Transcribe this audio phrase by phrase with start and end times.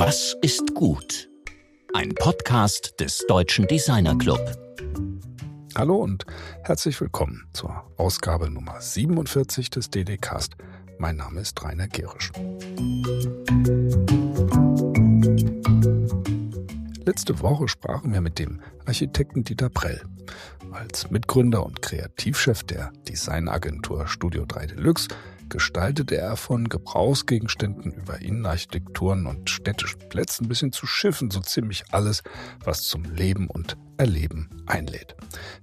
[0.00, 1.28] Was ist gut?
[1.92, 4.38] Ein Podcast des Deutschen Designer Club.
[5.74, 6.24] Hallo und
[6.62, 10.54] herzlich willkommen zur Ausgabe Nummer 47 des DD-Cast.
[10.98, 12.30] Mein Name ist Rainer Gerisch.
[17.04, 20.00] Letzte Woche sprachen wir mit dem Architekten Dieter Prell.
[20.70, 25.08] Als Mitgründer und Kreativchef der Designagentur Studio 3 Deluxe
[25.48, 31.84] gestaltete er von Gebrauchsgegenständen über Innenarchitekturen und städtischen Plätzen bis hin zu Schiffen so ziemlich
[31.90, 32.22] alles,
[32.64, 35.16] was zum Leben und Erleben einlädt.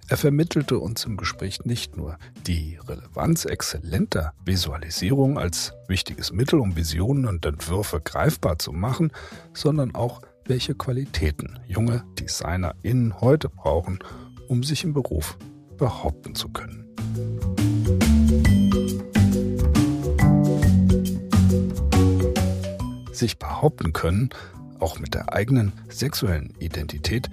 [0.10, 6.76] Er vermittelte uns im Gespräch nicht nur die Relevanz exzellenter Visualisierung als wichtiges Mittel, um
[6.76, 9.12] Visionen und Entwürfe greifbar zu machen,
[9.54, 14.00] sondern auch, welche Qualitäten junge DesignerInnen heute brauchen,
[14.48, 15.38] um sich im Beruf
[15.78, 17.75] behaupten zu können.
[23.18, 24.30] Sich behaupten können,
[24.80, 27.30] auch mit der eigenen sexuellen Identität,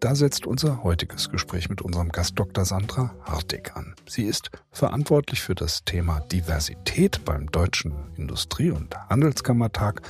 [0.00, 2.64] da setzt unser heutiges Gespräch mit unserem Gast Dr.
[2.64, 3.94] Sandra Hartig an.
[4.06, 10.02] Sie ist verantwortlich für das Thema Diversität beim Deutschen Industrie- und Handelskammertag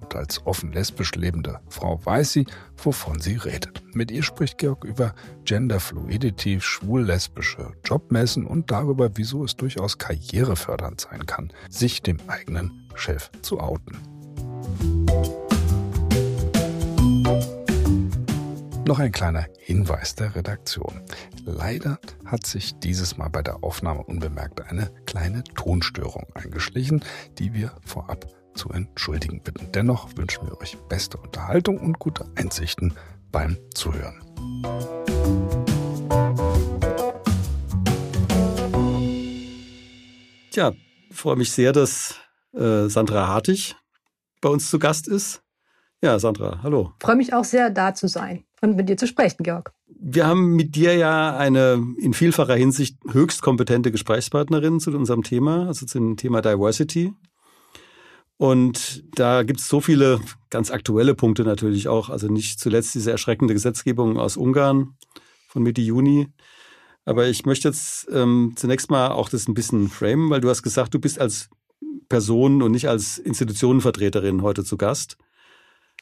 [0.00, 3.82] und als offen lesbisch lebende Frau weiß sie, wovon sie redet.
[3.94, 11.00] Mit ihr spricht Georg über Gender Fluidity, schwul-lesbische Jobmessen und darüber, wieso es durchaus karrierefördernd
[11.00, 14.11] sein kann, sich dem eigenen Chef zu outen.
[18.84, 21.00] Noch ein kleiner Hinweis der Redaktion.
[21.44, 27.02] Leider hat sich dieses Mal bei der Aufnahme unbemerkt eine kleine Tonstörung eingeschlichen,
[27.38, 29.72] die wir vorab zu entschuldigen bitten.
[29.72, 32.92] Dennoch wünschen wir euch beste Unterhaltung und gute Einsichten
[33.30, 34.20] beim Zuhören.
[40.50, 40.72] Tja,
[41.10, 42.16] freue mich sehr, dass
[42.52, 43.74] äh, Sandra Hartig
[44.42, 45.42] bei uns zu Gast ist.
[46.02, 46.92] Ja, Sandra, hallo.
[47.00, 49.72] Freue mich auch sehr, da zu sein und mit dir zu sprechen, Georg.
[49.86, 55.68] Wir haben mit dir ja eine in vielfacher Hinsicht höchst kompetente Gesprächspartnerin zu unserem Thema,
[55.68, 57.14] also zum Thema Diversity.
[58.36, 60.20] Und da gibt es so viele
[60.50, 62.10] ganz aktuelle Punkte natürlich auch.
[62.10, 64.96] Also nicht zuletzt diese erschreckende Gesetzgebung aus Ungarn
[65.46, 66.26] von Mitte Juni.
[67.04, 70.64] Aber ich möchte jetzt ähm, zunächst mal auch das ein bisschen framen, weil du hast
[70.64, 71.50] gesagt, du bist als
[72.12, 75.16] Person und nicht als Institutionenvertreterin heute zu Gast.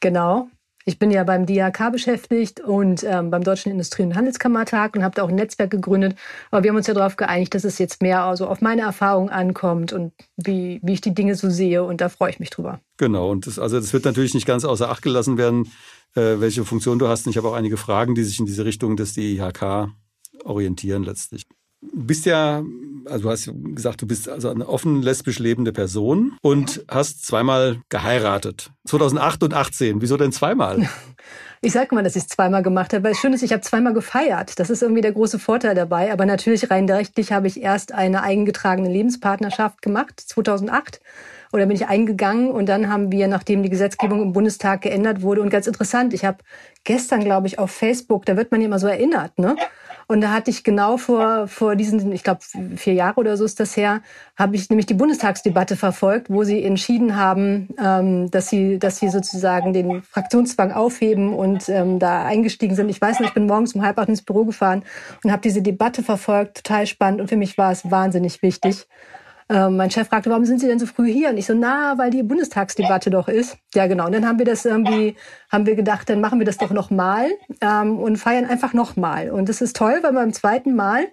[0.01, 0.49] Genau.
[0.83, 5.15] Ich bin ja beim DIHK beschäftigt und ähm, beim Deutschen Industrie- und Handelskammertag und habe
[5.15, 6.17] da auch ein Netzwerk gegründet.
[6.49, 9.29] Aber wir haben uns ja darauf geeinigt, dass es jetzt mehr also auf meine Erfahrung
[9.29, 11.81] ankommt und wie, wie ich die Dinge so sehe.
[11.85, 12.81] Und da freue ich mich drüber.
[12.97, 13.31] Genau.
[13.31, 15.71] Und das, also das wird natürlich nicht ganz außer Acht gelassen werden,
[16.15, 17.25] äh, welche Funktion du hast.
[17.25, 19.87] Und ich habe auch einige Fragen, die sich in diese Richtung des DIHK
[20.43, 21.45] orientieren letztlich.
[21.81, 22.63] Bist ja,
[23.05, 27.81] also du hast gesagt, du bist also eine offen lesbisch lebende Person und hast zweimal
[27.89, 28.71] geheiratet.
[28.85, 30.01] 2008 und 18.
[30.01, 30.87] Wieso denn zweimal?
[31.63, 33.93] Ich sage mal, dass ich es zweimal gemacht habe, weil schön ist, ich habe zweimal
[33.93, 34.59] gefeiert.
[34.59, 36.11] Das ist irgendwie der große Vorteil dabei.
[36.11, 40.99] Aber natürlich rein rechtlich habe ich erst eine eingetragene Lebenspartnerschaft gemacht, 2008
[41.53, 45.41] oder bin ich eingegangen und dann haben wir, nachdem die Gesetzgebung im Bundestag geändert wurde,
[45.41, 46.39] und ganz interessant, ich habe
[46.83, 49.55] gestern, glaube ich, auf Facebook, da wird man ja immer so erinnert, ne?
[50.07, 52.41] Und da hatte ich genau vor, vor diesen, ich glaube,
[52.75, 54.01] vier Jahre oder so ist das her,
[54.35, 59.07] habe ich nämlich die Bundestagsdebatte verfolgt, wo sie entschieden haben, ähm, dass sie, dass sie
[59.07, 62.89] sozusagen den Fraktionszwang aufheben und ähm, da eingestiegen sind.
[62.89, 64.83] Ich weiß nicht, ich bin morgens um halb acht ins Büro gefahren
[65.23, 68.87] und habe diese Debatte verfolgt, total spannend und für mich war es wahnsinnig wichtig.
[69.51, 71.29] Ähm, mein Chef fragte, warum sind Sie denn so früh hier?
[71.29, 73.57] Und ich so, na, weil die Bundestagsdebatte doch ist.
[73.75, 74.05] Ja, genau.
[74.05, 75.17] Und dann haben wir das irgendwie,
[75.51, 77.27] haben wir gedacht, dann machen wir das doch nochmal
[77.59, 79.29] ähm, und feiern einfach nochmal.
[79.29, 81.05] Und das ist toll, weil beim zweiten Mal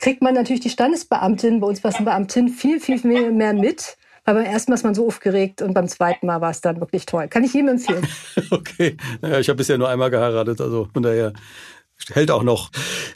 [0.00, 3.52] kriegt man natürlich die Standesbeamtin, bei uns war es eine Beamtin, viel, viel mehr, mehr
[3.52, 3.96] mit.
[4.24, 6.80] Weil beim ersten Mal ist man so aufgeregt und beim zweiten Mal war es dann
[6.80, 7.28] wirklich toll.
[7.28, 8.06] Kann ich jedem empfehlen.
[8.50, 8.96] okay.
[9.20, 11.32] Naja, ich habe bisher nur einmal geheiratet, also von daher
[12.10, 12.70] hält auch noch.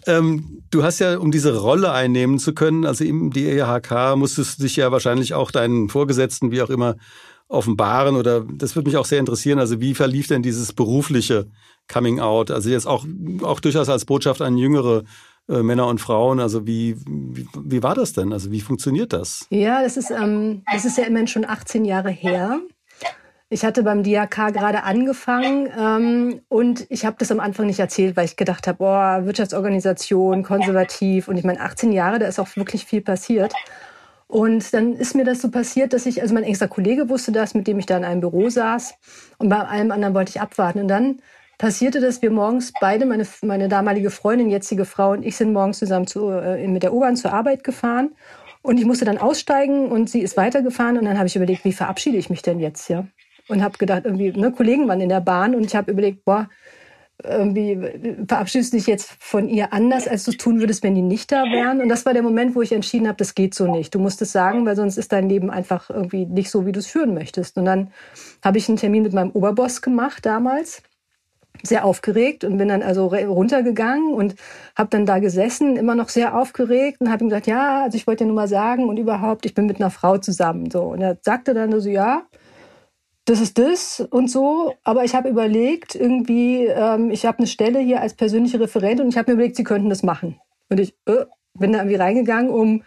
[0.06, 4.62] Ähm, du hast ja, um diese Rolle einnehmen zu können, also im DEHK, musstest du
[4.62, 6.96] dich ja wahrscheinlich auch deinen Vorgesetzten, wie auch immer,
[7.48, 9.58] offenbaren oder das würde mich auch sehr interessieren.
[9.58, 11.46] Also wie verlief denn dieses berufliche
[11.90, 12.50] Coming Out?
[12.50, 13.06] Also jetzt auch,
[13.42, 15.04] auch durchaus als Botschaft an jüngere
[15.48, 16.40] äh, Männer und Frauen.
[16.40, 18.32] Also wie, wie, wie war das denn?
[18.32, 19.46] Also wie funktioniert das?
[19.48, 22.60] Ja, das ist, ähm, das ist ja immerhin schon 18 Jahre her.
[23.50, 28.14] Ich hatte beim DRK gerade angefangen ähm, und ich habe das am Anfang nicht erzählt,
[28.14, 32.56] weil ich gedacht habe, boah, Wirtschaftsorganisation, konservativ und ich meine 18 Jahre, da ist auch
[32.56, 33.54] wirklich viel passiert.
[34.26, 37.54] Und dann ist mir das so passiert, dass ich, also mein engster Kollege wusste das,
[37.54, 38.94] mit dem ich da in einem Büro saß
[39.38, 40.80] und bei allem anderen wollte ich abwarten.
[40.80, 41.22] Und dann
[41.56, 45.78] passierte das, wir morgens beide, meine, meine damalige Freundin, jetzige Frau und ich sind morgens
[45.78, 48.10] zusammen zu, äh, mit der U-Bahn zur Arbeit gefahren
[48.60, 51.72] und ich musste dann aussteigen und sie ist weitergefahren und dann habe ich überlegt, wie
[51.72, 53.06] verabschiede ich mich denn jetzt, ja?
[53.48, 56.48] Und habe gedacht, irgendwie, ne, Kollegen waren in der Bahn und ich habe überlegt, boah,
[57.22, 61.32] irgendwie verabschiedest dich jetzt von ihr anders, als du es tun würdest, wenn die nicht
[61.32, 61.80] da wären.
[61.80, 63.92] Und das war der Moment, wo ich entschieden habe, das geht so nicht.
[63.94, 66.78] Du musst es sagen, weil sonst ist dein Leben einfach irgendwie nicht so, wie du
[66.78, 67.58] es führen möchtest.
[67.58, 67.90] Und dann
[68.44, 70.82] habe ich einen Termin mit meinem Oberboss gemacht damals
[71.64, 74.36] sehr aufgeregt und bin dann also runtergegangen und
[74.76, 78.06] habe dann da gesessen, immer noch sehr aufgeregt und habe ihm gesagt, ja, also ich
[78.06, 81.00] wollte dir nur mal sagen und überhaupt, ich bin mit einer Frau zusammen so und
[81.00, 82.22] er sagte dann so, ja,
[83.28, 84.74] das ist das und so.
[84.84, 89.10] Aber ich habe überlegt, irgendwie, ähm, ich habe eine Stelle hier als persönliche Referentin und
[89.10, 90.40] ich habe mir überlegt, sie könnten das machen.
[90.70, 92.82] Und ich äh, bin da irgendwie reingegangen, um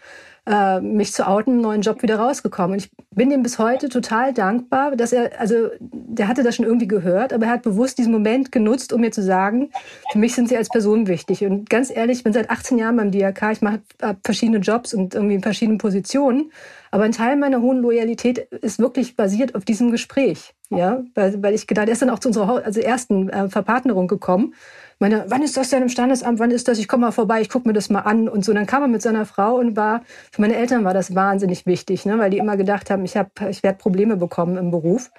[0.46, 2.72] äh, mich zu outen, einen neuen Job wieder rausgekommen.
[2.72, 6.66] Und ich bin ihm bis heute total dankbar, dass er, also der hatte das schon
[6.66, 9.70] irgendwie gehört, aber er hat bewusst diesen Moment genutzt, um mir zu sagen,
[10.10, 11.44] für mich sind sie als Person wichtig.
[11.44, 13.80] Und ganz ehrlich, ich bin seit 18 Jahren beim DRK, ich mache
[14.24, 16.50] verschiedene Jobs und irgendwie in verschiedenen Positionen.
[16.90, 20.54] Aber ein Teil meiner hohen Loyalität ist wirklich basiert auf diesem Gespräch.
[20.70, 24.08] Ja, weil, weil ich gedacht, er ist dann auch zu unserer also ersten äh, Verpartnerung
[24.08, 24.54] gekommen
[25.02, 26.38] meine, wann ist das denn im Standesamt?
[26.38, 26.78] Wann ist das?
[26.78, 28.54] Ich komme mal vorbei, ich gucke mir das mal an und so.
[28.54, 32.06] Dann kam er mit seiner Frau und war, für meine Eltern war das wahnsinnig wichtig,
[32.06, 32.18] ne?
[32.18, 35.10] weil die immer gedacht haben, ich, hab, ich werde Probleme bekommen im Beruf.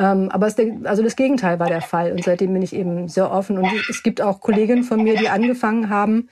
[0.00, 3.30] Ähm, aber es, also das Gegenteil war der Fall und seitdem bin ich eben sehr
[3.30, 3.56] offen.
[3.56, 6.28] Und es gibt auch Kolleginnen von mir, die angefangen haben,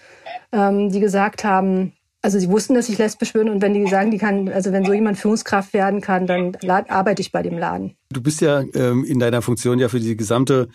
[0.52, 4.10] ähm, die gesagt haben, also sie wussten, dass ich lesbisch bin und wenn die sagen,
[4.10, 7.94] die kann, also wenn so jemand Führungskraft werden kann, dann arbeite ich bei dem Laden.
[8.10, 10.68] Du bist ja ähm, in deiner Funktion ja für die gesamte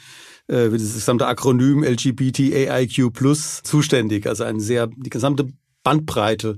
[0.47, 4.27] äh, für das gesamte Akronym LGBTAIQ Plus zuständig.
[4.27, 5.47] Also eine sehr, die gesamte
[5.83, 6.55] Bandbreite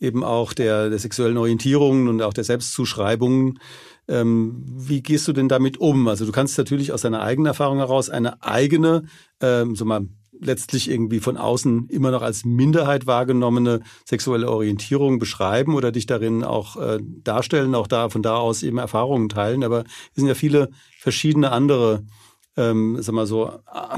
[0.00, 3.58] eben auch der, der sexuellen Orientierungen und auch der Selbstzuschreibungen.
[4.06, 6.08] Ähm, wie gehst du denn damit um?
[6.08, 9.04] Also du kannst natürlich aus deiner eigenen Erfahrung heraus eine eigene,
[9.40, 10.06] ähm, so mal
[10.40, 16.44] letztlich irgendwie von außen immer noch als Minderheit wahrgenommene sexuelle Orientierung beschreiben oder dich darin
[16.44, 19.64] auch äh, darstellen, auch da von da aus eben Erfahrungen teilen.
[19.64, 22.04] Aber es sind ja viele verschiedene andere
[22.58, 23.52] ähm, sag mal so,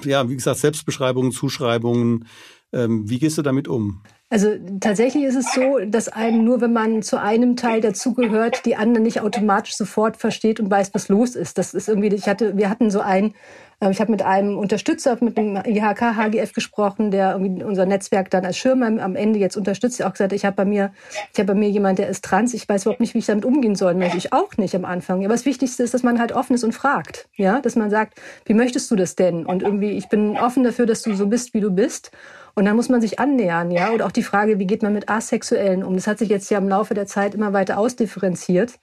[0.04, 2.26] ja, wie gesagt, Selbstbeschreibungen, Zuschreibungen.
[2.72, 4.02] Ähm, wie gehst du damit um?
[4.30, 8.76] Also tatsächlich ist es so, dass einem nur, wenn man zu einem Teil dazugehört, die
[8.76, 11.58] anderen nicht automatisch sofort versteht und weiß, was los ist.
[11.58, 13.34] Das ist irgendwie, ich hatte, wir hatten so ein
[13.80, 18.30] ähm, ich habe mit einem Unterstützer, mit dem IHK HGF gesprochen, der irgendwie unser Netzwerk
[18.30, 20.00] dann als Schirm am Ende jetzt unterstützt.
[20.00, 20.92] Er auch gesagt, ich habe bei mir,
[21.32, 22.54] ich habe bei mir jemand, der ist trans.
[22.54, 23.94] Ich weiß überhaupt nicht, wie ich damit umgehen soll.
[23.94, 25.24] Möchte ich auch nicht am Anfang.
[25.24, 27.28] Aber das Wichtigste ist, dass man halt offen ist und fragt.
[27.36, 29.46] Ja, dass man sagt, wie möchtest du das denn?
[29.46, 32.10] Und irgendwie, ich bin offen dafür, dass du so bist, wie du bist.
[32.54, 33.90] Und dann muss man sich annähern, ja.
[33.90, 35.94] Und auch die Frage, wie geht man mit Asexuellen um?
[35.94, 38.78] Das hat sich jetzt ja im Laufe der Zeit immer weiter ausdifferenziert.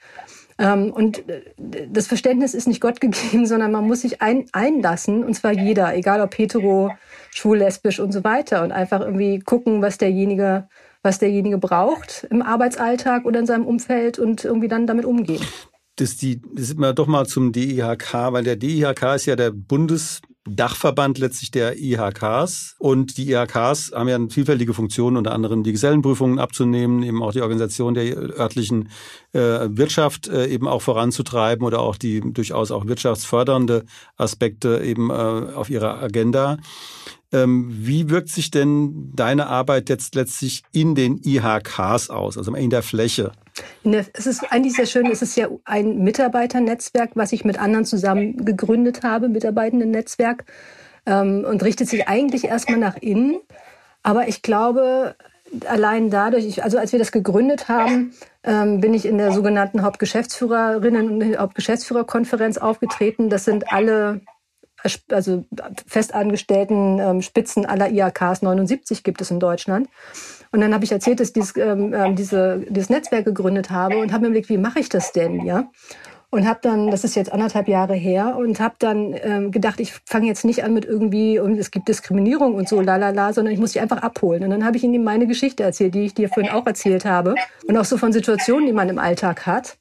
[0.59, 1.41] Ähm, und äh,
[1.89, 5.95] das Verständnis ist nicht Gott gegeben, sondern man muss sich ein, einlassen, und zwar jeder,
[5.95, 6.91] egal ob hetero,
[7.31, 10.67] schwul, lesbisch und so weiter, und einfach irgendwie gucken, was derjenige,
[11.03, 15.45] was derjenige braucht im Arbeitsalltag oder in seinem Umfeld und irgendwie dann damit umgehen.
[15.95, 19.51] Das, die, das ist mal doch mal zum DIHK, weil der DIHK ist ja der
[19.51, 22.75] Bundes Dachverband letztlich der IHKs.
[22.79, 27.41] Und die IHKs haben ja vielfältige Funktionen, unter anderem die Gesellenprüfungen abzunehmen, eben auch die
[27.41, 28.89] Organisation der örtlichen
[29.33, 29.39] äh,
[29.69, 33.85] Wirtschaft äh, eben auch voranzutreiben oder auch die durchaus auch wirtschaftsfördernde
[34.15, 36.57] Aspekte eben äh, auf ihrer Agenda.
[37.31, 42.69] Ähm, wie wirkt sich denn deine Arbeit jetzt letztlich in den IHKs aus, also in
[42.69, 43.33] der Fläche?
[43.83, 48.45] Es ist eigentlich sehr schön, es ist ja ein Mitarbeiternetzwerk, was ich mit anderen zusammen
[48.45, 50.45] gegründet habe, Mitarbeitendennetzwerk,
[51.05, 53.39] ähm, und richtet sich eigentlich erstmal nach innen.
[54.03, 55.15] Aber ich glaube,
[55.67, 59.81] allein dadurch, ich, also als wir das gegründet haben, ähm, bin ich in der sogenannten
[59.81, 63.29] Hauptgeschäftsführerinnen und Hauptgeschäftsführerkonferenz aufgetreten.
[63.29, 64.21] Das sind alle
[65.09, 65.45] also
[65.87, 69.89] festangestellten ähm, Spitzen aller IAKs 79 gibt es in Deutschland.
[70.57, 73.99] Und dann habe ich erzählt, dass ich dieses, ähm, ähm, diese, dieses Netzwerk gegründet habe
[73.99, 75.69] und habe mir überlegt, wie mache ich das denn, ja?
[76.31, 79.93] Und habe dann, das ist jetzt anderthalb Jahre her, und habe dann ähm, gedacht, ich
[80.07, 83.59] fange jetzt nicht an mit irgendwie, und es gibt Diskriminierung und so, lalala, sondern ich
[83.59, 84.43] muss dich einfach abholen.
[84.43, 87.35] Und dann habe ich ihnen meine Geschichte erzählt, die ich dir vorhin auch erzählt habe.
[87.67, 89.77] Und auch so von Situationen, die man im Alltag hat.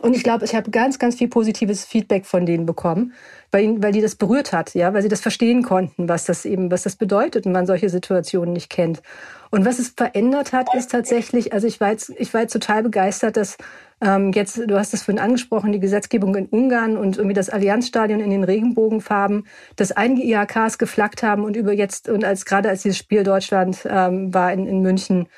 [0.00, 3.12] Und ich glaube, ich habe ganz, ganz viel positives Feedback von denen bekommen,
[3.50, 6.70] weil, weil die das berührt hat, ja, weil sie das verstehen konnten, was das eben,
[6.70, 9.02] was das bedeutet, wenn man solche Situationen nicht kennt.
[9.50, 12.82] Und was es verändert hat, ist tatsächlich, also ich war jetzt, ich war jetzt total
[12.82, 13.56] begeistert, dass
[14.00, 18.20] ähm, jetzt, du hast es vorhin angesprochen, die Gesetzgebung in Ungarn und irgendwie das Allianzstadion
[18.20, 22.82] in den Regenbogenfarben, dass einige IHKs geflaggt haben und über jetzt, und als gerade als
[22.82, 25.28] dieses Spiel Deutschland ähm, war in, in München,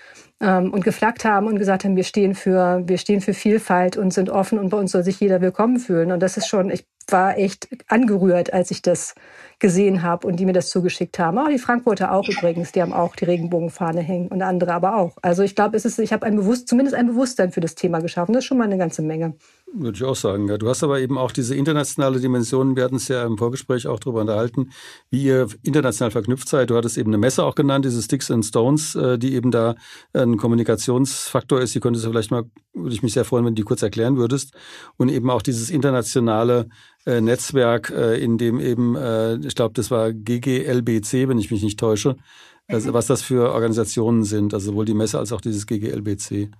[0.41, 4.13] ähm, und geflaggt haben und gesagt haben, wir stehen für, wir stehen für Vielfalt und
[4.13, 6.13] sind offen und bei uns soll sich jeder willkommen fühlen.
[6.13, 9.15] Und das ist schon, ich war echt angerührt, als ich das
[9.59, 11.39] gesehen habe und die mir das zugeschickt haben.
[11.39, 15.17] Auch die Frankfurter auch übrigens, die haben auch die Regenbogenfahne hängen und andere aber auch.
[15.23, 18.01] Also ich glaube, es ist, ich habe ein Bewusst, zumindest ein Bewusstsein für das Thema
[18.01, 18.33] geschaffen.
[18.33, 19.35] Das ist schon mal eine ganze Menge.
[19.73, 20.49] Würde ich auch sagen.
[20.49, 20.59] Ja.
[20.59, 22.75] Du hast aber eben auch diese internationale Dimension.
[22.75, 24.71] Wir hatten es ja im Vorgespräch auch darüber unterhalten,
[25.11, 26.71] wie ihr international verknüpft seid.
[26.71, 29.77] Du hattest eben eine Messe auch genannt, diese Sticks and Stones, äh, die eben da
[30.13, 31.75] ein Kommunikationsfaktor ist.
[31.75, 34.17] Die könntest du vielleicht mal, würde ich mich sehr freuen, wenn du die kurz erklären
[34.17, 34.55] würdest.
[34.97, 36.69] Und eben auch dieses internationale
[37.07, 38.97] äh, Netzwerk, äh, in dem eben,
[39.45, 42.17] ich glaube, das war GGLBC, wenn ich mich nicht täusche,
[42.67, 46.51] also was das für Organisationen sind, also sowohl die Messe als auch dieses GGLBC.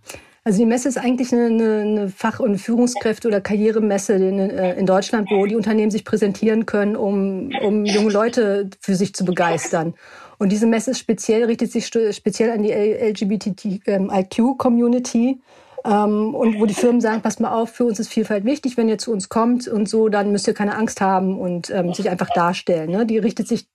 [0.43, 4.87] Also die Messe ist eigentlich eine, eine Fach- und Führungskräfte- oder Karrieremesse in, äh, in,
[4.87, 9.93] Deutschland, wo die Unternehmen sich präsentieren können, um, um junge Leute für sich zu begeistern.
[10.39, 15.43] Und diese Messe speziell richtet sich speziell an die LGBTIQ-Community.
[15.85, 18.89] Ähm, und wo die Firmen sagen, passt mal auf, für uns ist Vielfalt wichtig, wenn
[18.89, 22.11] ihr zu uns kommt und so, dann müsst ihr keine Angst haben und ähm, sich
[22.11, 22.91] einfach darstellen.
[22.91, 23.07] Ne?
[23.07, 23.67] Die richtet sich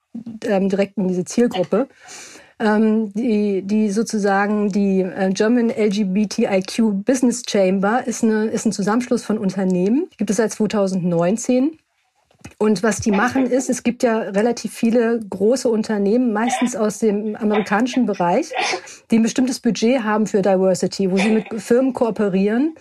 [0.45, 1.87] ähm, direkt in diese Zielgruppe
[2.59, 9.23] ähm, die, die sozusagen die äh, German LGBTIQ Business Chamber ist, eine, ist ein Zusammenschluss
[9.23, 10.07] von Unternehmen.
[10.17, 11.77] Gibt es seit 2019.
[12.57, 17.35] Und was die machen ist, es gibt ja relativ viele große Unternehmen, meistens aus dem
[17.35, 18.51] amerikanischen Bereich,
[19.09, 22.75] die ein bestimmtes Budget haben für Diversity, wo sie mit Firmen kooperieren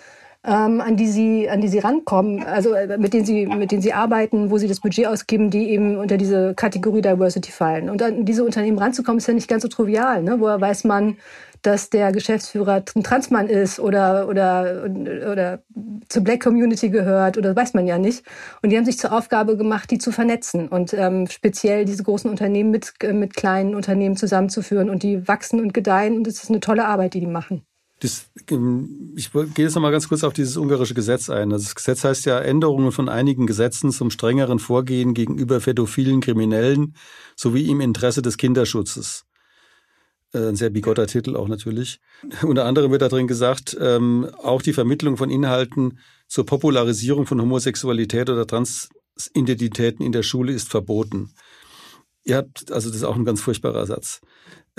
[0.46, 3.80] ähm, an die sie an die sie rankommen, also äh, mit denen sie mit denen
[3.80, 7.88] sie arbeiten, wo sie das Budget ausgeben, die eben unter diese Kategorie Diversity fallen.
[7.88, 10.22] Und an diese Unternehmen ranzukommen ist ja nicht ganz so trivial.
[10.22, 10.36] Ne?
[10.40, 11.16] Woher weiß man,
[11.62, 14.84] dass der Geschäftsführer ein Transmann ist oder oder
[15.32, 15.62] oder
[16.10, 18.22] zur Black Community gehört oder weiß man ja nicht.
[18.60, 22.30] Und die haben sich zur Aufgabe gemacht, die zu vernetzen und ähm, speziell diese großen
[22.30, 26.60] Unternehmen mit mit kleinen Unternehmen zusammenzuführen und die wachsen und gedeihen und das ist eine
[26.60, 27.64] tolle Arbeit, die die machen.
[28.04, 31.48] Das, ähm, ich gehe jetzt noch mal ganz kurz auf dieses ungarische Gesetz ein.
[31.48, 36.96] Das Gesetz heißt ja Änderungen von einigen Gesetzen zum strengeren Vorgehen gegenüber pädophilen Kriminellen
[37.34, 39.24] sowie im Interesse des Kinderschutzes.
[40.34, 41.98] Äh, ein sehr bigotter Titel auch natürlich.
[42.42, 47.40] Unter anderem wird da drin gesagt, ähm, auch die Vermittlung von Inhalten zur Popularisierung von
[47.40, 51.30] Homosexualität oder Transidentitäten in der Schule ist verboten.
[52.24, 54.20] Ihr habt, also das ist auch ein ganz furchtbarer Satz.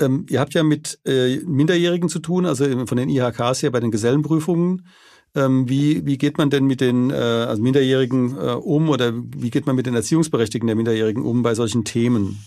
[0.00, 3.80] Ähm, ihr habt ja mit äh, Minderjährigen zu tun, also von den IHKs her bei
[3.80, 4.86] den Gesellenprüfungen.
[5.34, 9.50] Ähm, wie, wie geht man denn mit den äh, also Minderjährigen äh, um oder wie
[9.50, 12.38] geht man mit den Erziehungsberechtigten der Minderjährigen um bei solchen Themen?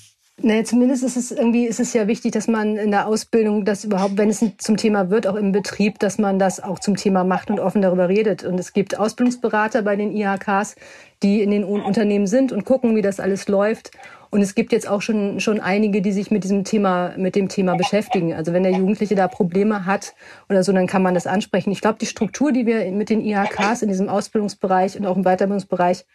[0.41, 3.83] Naja, zumindest ist es irgendwie ist es ja wichtig, dass man in der Ausbildung das
[3.83, 7.25] überhaupt, wenn es zum Thema wird, auch im Betrieb, dass man das auch zum Thema
[7.25, 8.45] macht und offen darüber redet.
[8.45, 10.75] Und es gibt Ausbildungsberater bei den IHKs,
[11.23, 13.91] die in den Unternehmen sind und gucken, wie das alles läuft
[14.31, 17.49] und es gibt jetzt auch schon, schon einige, die sich mit diesem Thema, mit dem
[17.49, 18.33] Thema beschäftigen.
[18.33, 20.13] Also wenn der Jugendliche da Probleme hat
[20.49, 21.71] oder so, dann kann man das ansprechen.
[21.71, 25.23] Ich glaube, die Struktur, die wir mit den IHKs in diesem Ausbildungsbereich und auch im
[25.23, 26.05] Weiterbildungsbereich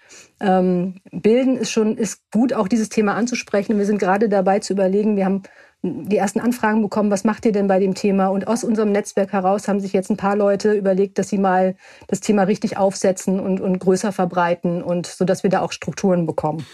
[0.41, 3.73] ähm, bilden, ist schon, ist gut, auch dieses Thema anzusprechen.
[3.73, 5.43] Und wir sind gerade dabei zu überlegen, wir haben
[5.85, 8.29] die ersten Anfragen bekommen, was macht ihr denn bei dem Thema?
[8.29, 11.77] Und aus unserem Netzwerk heraus haben sich jetzt ein paar Leute überlegt, dass sie mal
[12.07, 16.27] das Thema richtig aufsetzen und, und größer verbreiten und so, dass wir da auch Strukturen
[16.27, 16.65] bekommen.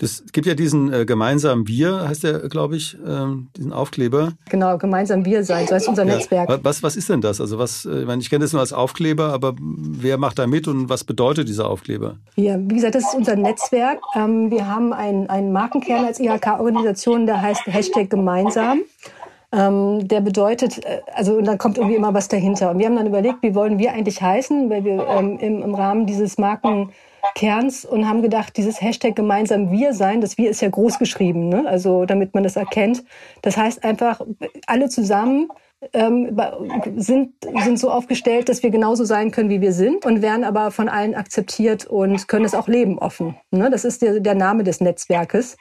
[0.00, 4.34] Das gibt ja diesen äh, gemeinsamen Bier, heißt der, glaube ich, ähm, diesen Aufkleber.
[4.48, 6.14] Genau, gemeinsam Bier sein, so heißt unser ja.
[6.14, 6.60] Netzwerk.
[6.62, 7.40] Was, was ist denn das?
[7.40, 10.46] Also was, äh, ich meine, ich kenne das nur als Aufkleber, aber wer macht da
[10.46, 12.16] mit und was bedeutet dieser Aufkleber?
[12.36, 13.98] Ja, wie gesagt, das ist unser Netzwerk.
[14.14, 18.82] Ähm, wir haben einen, einen Markenkern als IHK-Organisation, der heißt Hashtag gemeinsam.
[19.50, 22.70] Ähm, der bedeutet, äh, also und dann kommt irgendwie immer was dahinter.
[22.70, 25.74] Und wir haben dann überlegt, wie wollen wir eigentlich heißen, weil wir ähm, im, im
[25.74, 26.90] Rahmen dieses Marken
[27.34, 31.48] Kerns und haben gedacht, dieses Hashtag gemeinsam wir sein, das wir ist ja groß geschrieben,
[31.48, 31.64] ne?
[31.66, 33.04] also damit man das erkennt.
[33.42, 34.20] Das heißt einfach,
[34.66, 35.48] alle zusammen
[35.92, 36.36] ähm,
[36.96, 40.70] sind, sind so aufgestellt, dass wir genauso sein können, wie wir sind und werden aber
[40.70, 43.36] von allen akzeptiert und können es auch leben offen.
[43.50, 43.70] Ne?
[43.70, 45.56] Das ist der, der Name des Netzwerkes.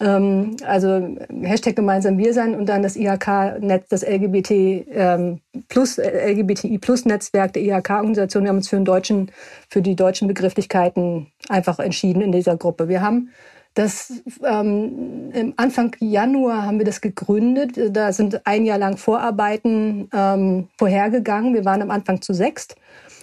[0.00, 6.78] Ähm, also Hashtag gemeinsam wir sein und dann das IHK-Netz, das LGBT ähm, plus LGBTI
[6.78, 8.44] plus Netzwerk der IHK-Organisation.
[8.44, 9.30] Wir haben uns für, den deutschen,
[9.68, 12.88] für die deutschen Begrifflichkeiten einfach entschieden in dieser Gruppe.
[12.88, 13.30] Wir haben
[13.74, 14.12] das
[14.44, 17.78] ähm, Anfang Januar haben wir das gegründet.
[17.94, 21.54] Da sind ein Jahr lang Vorarbeiten ähm, vorhergegangen.
[21.54, 22.74] Wir waren am Anfang zu sechst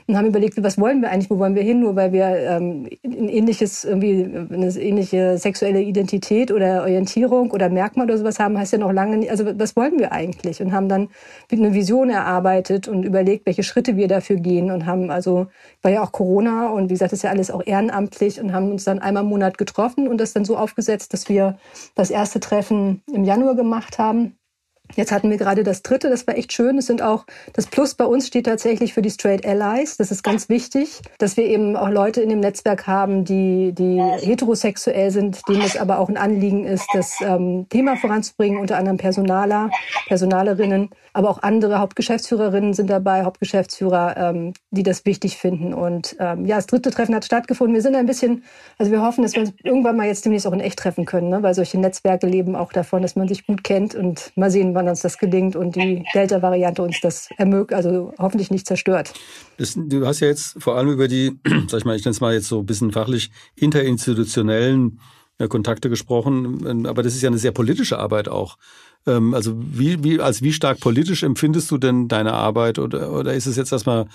[0.08, 2.88] und haben überlegt, was wollen wir eigentlich, wo wollen wir hin, nur weil wir ähm,
[3.04, 8.74] ein ähnliches, irgendwie eine ähnliche sexuelle Identität oder Orientierung oder Merkmal oder sowas haben, heißt
[8.74, 10.62] ja noch lange nicht, also was wollen wir eigentlich?
[10.62, 11.10] Und haben dann
[11.52, 15.48] eine Vision erarbeitet und überlegt, welche Schritte wir dafür gehen und haben also,
[15.82, 18.72] war ja auch Corona und wie gesagt, das ist ja alles auch ehrenamtlich und haben
[18.72, 21.58] uns dann einmal im Monat getroffen und das dann so aufgesetzt, dass wir
[21.96, 24.36] das erste Treffen im Januar gemacht haben
[24.96, 26.78] Jetzt hatten wir gerade das dritte, das war echt schön.
[26.78, 29.98] Es sind auch, das Plus bei uns steht tatsächlich für die Straight Allies.
[29.98, 34.02] Das ist ganz wichtig, dass wir eben auch Leute in dem Netzwerk haben, die, die
[34.02, 38.98] heterosexuell sind, denen es aber auch ein Anliegen ist, das ähm, Thema voranzubringen, unter anderem
[38.98, 39.70] Personaler,
[40.08, 45.74] Personalerinnen, aber auch andere Hauptgeschäftsführerinnen sind dabei, Hauptgeschäftsführer, ähm, die das wichtig finden.
[45.74, 47.74] Und ähm, ja, das dritte Treffen hat stattgefunden.
[47.74, 48.44] Wir sind ein bisschen,
[48.78, 51.30] also wir hoffen, dass wir uns irgendwann mal jetzt demnächst auch in echt treffen können,
[51.30, 51.44] ne?
[51.44, 54.85] weil solche Netzwerke leben auch davon, dass man sich gut kennt und mal sehen, wann
[54.88, 59.14] uns das gelingt und die Delta-Variante uns das ermöglicht, also hoffentlich nicht zerstört.
[59.58, 61.38] Das, du hast ja jetzt vor allem über die,
[61.68, 65.00] sag ich mal, ich nenne es mal jetzt so ein bisschen fachlich, interinstitutionellen
[65.38, 68.58] äh, Kontakte gesprochen, aber das ist ja eine sehr politische Arbeit auch.
[69.06, 73.34] Ähm, also wie, wie, als wie stark politisch empfindest du denn deine Arbeit oder, oder
[73.34, 74.08] ist es jetzt erstmal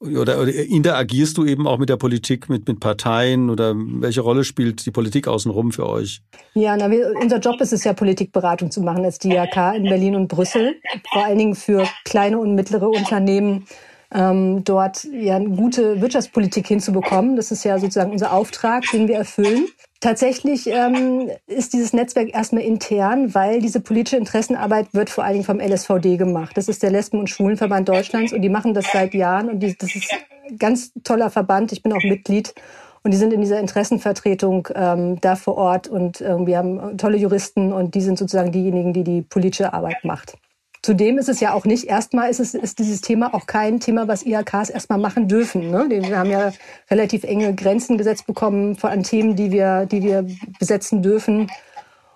[0.00, 4.44] oder, oder interagierst du eben auch mit der Politik, mit, mit Parteien oder welche Rolle
[4.44, 6.22] spielt die Politik außenrum für euch?
[6.54, 10.14] Ja, na, wir, unser Job ist es ja, Politikberatung zu machen als DIAK in Berlin
[10.14, 10.76] und Brüssel.
[11.12, 13.66] Vor allen Dingen für kleine und mittlere Unternehmen
[14.12, 17.36] ähm, dort ja eine gute Wirtschaftspolitik hinzubekommen.
[17.36, 19.66] Das ist ja sozusagen unser Auftrag, den wir erfüllen.
[20.00, 25.44] Tatsächlich ähm, ist dieses Netzwerk erstmal intern, weil diese politische Interessenarbeit wird vor allen Dingen
[25.44, 26.56] vom LSVD gemacht.
[26.56, 29.76] Das ist der Lesben- und Schwulenverband Deutschlands und die machen das seit Jahren und die,
[29.76, 30.10] das ist
[30.48, 31.72] ein ganz toller Verband.
[31.72, 32.54] Ich bin auch Mitglied
[33.02, 37.18] und die sind in dieser Interessenvertretung ähm, da vor Ort und ähm, wir haben tolle
[37.18, 40.38] Juristen und die sind sozusagen diejenigen, die die politische Arbeit macht.
[40.82, 44.06] Zudem ist es ja auch nicht, erstmal ist, es, ist dieses Thema auch kein Thema,
[44.08, 45.70] was IHKs erstmal machen dürfen.
[45.70, 45.86] Ne?
[45.88, 46.52] Wir haben ja
[46.90, 50.26] relativ enge Grenzen gesetzt bekommen an Themen, die wir, die wir
[50.58, 51.50] besetzen dürfen.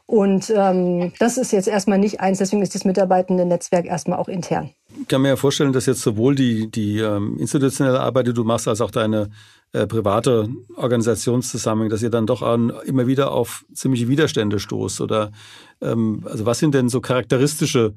[0.07, 4.29] Und ähm, das ist jetzt erstmal nicht eins, deswegen ist das mitarbeitende Netzwerk erstmal auch
[4.29, 4.71] intern.
[5.01, 8.45] Ich kann mir ja vorstellen, dass jetzt sowohl die, die ähm, institutionelle Arbeit, die du
[8.45, 9.31] machst, als auch deine
[9.73, 15.01] äh, private Organisationszusammenhang, dass ihr dann doch an, immer wieder auf ziemliche Widerstände stoßt.
[15.01, 15.33] Oder
[15.81, 17.95] ähm, also was sind denn so charakteristische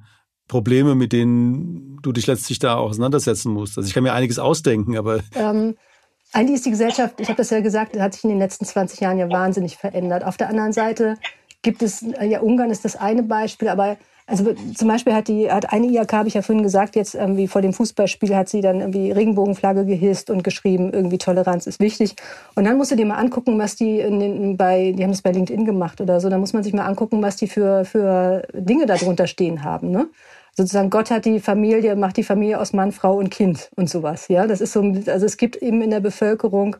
[0.47, 3.77] Probleme, mit denen du dich letztlich da auseinandersetzen musst?
[3.77, 5.21] Also ich kann mir einiges ausdenken, aber...
[5.33, 5.75] Ähm,
[6.33, 8.99] eigentlich ist die Gesellschaft, ich habe das ja gesagt, hat sich in den letzten 20
[8.99, 10.23] Jahren ja wahnsinnig verändert.
[10.23, 11.17] Auf der anderen Seite
[11.61, 15.71] gibt es, ja Ungarn ist das eine Beispiel, aber also zum Beispiel hat die hat
[15.71, 18.79] eine IAK, habe ich ja vorhin gesagt, jetzt irgendwie vor dem Fußballspiel hat sie dann
[18.79, 22.15] irgendwie Regenbogenflagge gehisst und geschrieben, irgendwie Toleranz ist wichtig.
[22.55, 25.21] Und dann musst du dir mal angucken, was die in den, bei, die haben das
[25.21, 28.47] bei LinkedIn gemacht oder so, da muss man sich mal angucken, was die für, für
[28.53, 29.91] Dinge darunter stehen haben.
[29.91, 30.07] Ne?
[30.55, 34.27] sozusagen Gott hat die Familie, macht die Familie aus Mann, Frau und Kind und sowas.
[34.29, 36.77] Ja, das ist so, also es gibt eben in der Bevölkerung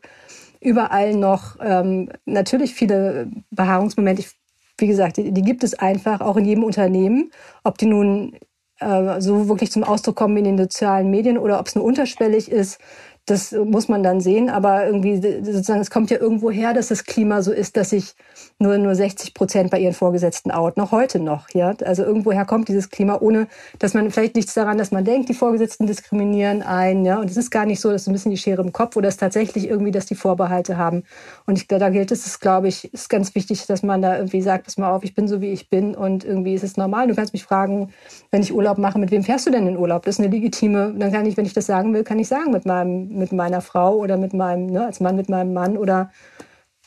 [0.61, 4.21] überall noch ähm, natürlich viele Beharrungsmomente.
[4.21, 4.31] Ich,
[4.77, 7.31] wie gesagt, die, die, gibt es einfach auch in jedem Unternehmen,
[7.63, 8.37] ob die nun
[8.79, 12.51] äh, so wirklich zum Ausdruck kommen in den sozialen Medien oder ob es nur unterschwellig
[12.51, 12.79] ist.
[13.27, 17.05] Das muss man dann sehen, aber irgendwie sozusagen, es kommt ja irgendwo her, dass das
[17.05, 18.13] Klima so ist, dass sich
[18.59, 21.73] nur, nur 60 Prozent bei ihren Vorgesetzten out, noch heute noch, ja.
[21.83, 23.47] Also irgendwoher kommt dieses Klima, ohne,
[23.79, 27.19] dass man, vielleicht nichts daran, dass man denkt, die Vorgesetzten diskriminieren ein, ja.
[27.19, 29.17] Und es ist gar nicht so, dass ein bisschen die Schere im Kopf oder es
[29.17, 31.03] tatsächlich irgendwie, dass die Vorbehalte haben.
[31.45, 34.65] Und ich, da gilt es, glaube ich, ist ganz wichtig, dass man da irgendwie sagt,
[34.65, 37.07] pass mal auf, ich bin so, wie ich bin und irgendwie ist es normal.
[37.07, 37.89] Du kannst mich fragen,
[38.31, 40.05] wenn ich Urlaub mache, mit wem fährst du denn in Urlaub?
[40.05, 42.51] Das ist eine legitime, dann kann ich, wenn ich das sagen will, kann ich sagen,
[42.51, 46.11] mit meinem mit meiner Frau oder mit meinem, ne, als Mann mit meinem Mann oder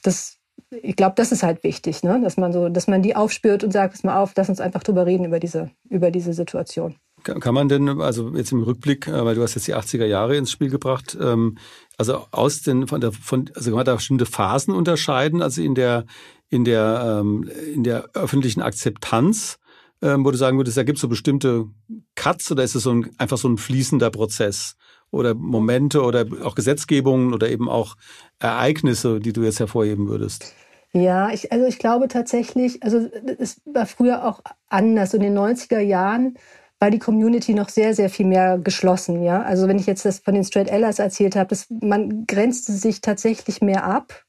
[0.03, 0.39] das,
[0.71, 3.73] ich glaube, das ist halt wichtig, ne, dass man so, dass man die aufspürt und
[3.73, 6.97] sagt, pass mal auf, lass uns einfach drüber reden über diese, über diese Situation.
[7.23, 10.37] Kann man denn, also jetzt im Rückblick, äh, weil du hast jetzt die 80er Jahre
[10.37, 11.59] ins Spiel gebracht, ähm,
[11.97, 15.75] also aus den, von der, von, also kann man da bestimmte Phasen unterscheiden, also in
[15.75, 16.05] der,
[16.49, 19.59] in der, ähm, in der öffentlichen Akzeptanz,
[20.01, 21.67] ähm, wo du sagen würdest, da gibt es so bestimmte
[22.15, 24.77] Cuts oder ist es so ein, einfach so ein fließender Prozess?
[25.11, 27.97] Oder Momente oder auch Gesetzgebungen oder eben auch
[28.39, 30.55] Ereignisse, die du jetzt hervorheben würdest?
[30.93, 35.15] Ja, ich, also ich glaube tatsächlich, also es war früher auch anders.
[35.15, 36.37] In den 90er Jahren
[36.79, 39.23] war die Community noch sehr, sehr viel mehr geschlossen.
[39.23, 42.73] Ja, also wenn ich jetzt das von den Straight Allies erzählt habe, das, man grenzte
[42.73, 44.25] sich tatsächlich mehr ab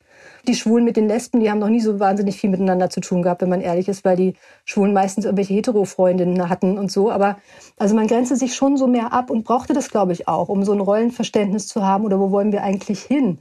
[0.48, 3.22] die Schwulen mit den Lesben, die haben noch nie so wahnsinnig viel miteinander zu tun
[3.22, 4.34] gehabt, wenn man ehrlich ist, weil die
[4.66, 7.12] Schwulen meistens irgendwelche Hetero-Freundinnen hatten und so.
[7.12, 7.38] Aber
[7.78, 10.64] also man grenzte sich schon so mehr ab und brauchte das, glaube ich, auch, um
[10.64, 13.40] so ein Rollenverständnis zu haben oder wo wollen wir eigentlich hin?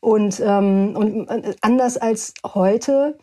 [0.00, 3.16] Und, ähm, und äh, anders als heute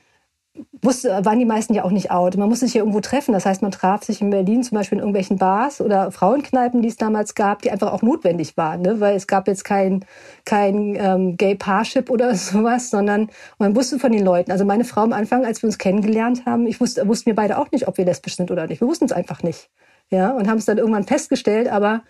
[0.82, 2.38] wusste, waren die meisten ja auch nicht out.
[2.38, 3.34] Man musste sich ja irgendwo treffen.
[3.34, 6.88] Das heißt, man traf sich in Berlin zum Beispiel in irgendwelchen Bars oder Frauenkneipen, die
[6.88, 9.00] es damals gab, die einfach auch notwendig waren, ne?
[9.00, 10.06] weil es gab jetzt kein,
[10.46, 14.52] kein ähm, Gay-Parship oder sowas, sondern man wusste von den Leuten.
[14.52, 17.58] Also meine Frau am Anfang, als wir uns kennengelernt haben, ich wusste, wussten wir beide
[17.58, 18.82] auch nicht, ob wir lesbisch sind oder nicht.
[18.82, 19.70] Wir wussten es einfach nicht.
[20.12, 22.02] Ja, und haben es dann irgendwann festgestellt, aber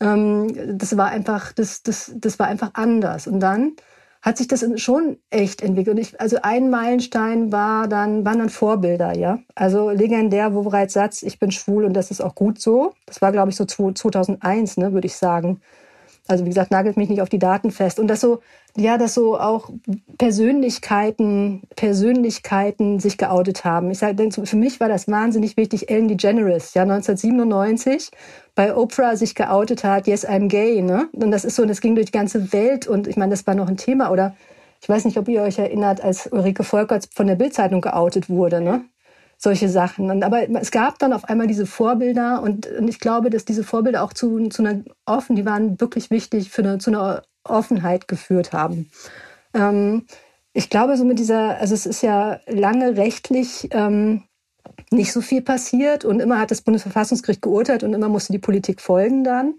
[0.00, 3.26] ähm, das war einfach, das, das, das war einfach anders.
[3.26, 3.72] Und dann
[4.22, 5.96] hat sich das schon echt entwickelt.
[5.96, 9.38] Und ich, also ein Meilenstein war dann, waren dann Vorbilder, ja.
[9.54, 12.92] Also legendär, wo bereits Satz, ich bin schwul und das ist auch gut so.
[13.06, 15.60] Das war, glaube ich, so 2001, ne, würde ich sagen.
[16.30, 17.98] Also wie gesagt, nagelt mich nicht auf die Daten fest.
[17.98, 18.40] Und das so,
[18.76, 19.70] ja, dass so auch
[20.18, 23.90] Persönlichkeiten, Persönlichkeiten sich geoutet haben.
[23.90, 25.90] Ich sage, für mich war das wahnsinnig wichtig.
[25.90, 28.10] Ellen DeGeneres, ja, 1997
[28.54, 31.08] bei Oprah sich geoutet hat, yes, I'm gay, ne?
[31.12, 33.46] Und das ist so, und das ging durch die ganze Welt und ich meine, das
[33.46, 34.34] war noch ein Thema oder
[34.82, 38.60] ich weiß nicht, ob ihr euch erinnert, als Ulrike Volkerts von der Bildzeitung geoutet wurde,
[38.60, 38.84] ne?
[39.42, 40.10] Solche Sachen.
[40.10, 43.64] Und, aber es gab dann auf einmal diese Vorbilder und, und ich glaube, dass diese
[43.64, 48.06] Vorbilder auch zu, zu einer offen, die waren wirklich wichtig für eine, zu einer Offenheit
[48.06, 48.90] geführt haben.
[49.54, 50.06] Ähm,
[50.52, 54.24] ich glaube, so mit dieser, also es ist ja lange rechtlich ähm,
[54.90, 58.82] nicht so viel passiert und immer hat das Bundesverfassungsgericht geurteilt und immer musste die Politik
[58.82, 59.54] folgen dann.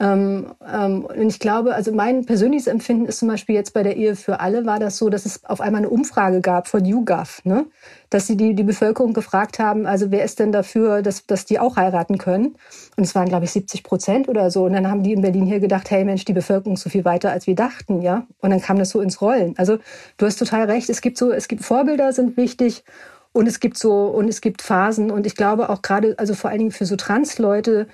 [0.00, 3.96] Ähm, ähm, und ich glaube, also mein persönliches Empfinden ist zum Beispiel jetzt bei der
[3.96, 7.44] Ehe für alle war das so, dass es auf einmal eine Umfrage gab von YouGov,
[7.44, 7.66] ne?
[8.08, 11.58] dass sie die, die Bevölkerung gefragt haben, also wer ist denn dafür, dass, dass die
[11.58, 12.56] auch heiraten können?
[12.96, 14.64] Und es waren, glaube ich, 70 Prozent oder so.
[14.64, 17.04] Und dann haben die in Berlin hier gedacht, hey Mensch, die Bevölkerung ist so viel
[17.04, 18.26] weiter, als wir dachten, ja.
[18.40, 19.54] Und dann kam das so ins Rollen.
[19.58, 19.78] Also
[20.16, 22.84] du hast total recht, es gibt so, es gibt Vorbilder sind wichtig
[23.32, 25.10] und es gibt so, und es gibt Phasen.
[25.10, 27.86] Und ich glaube auch gerade, also vor allen Dingen für so Trans-Leute,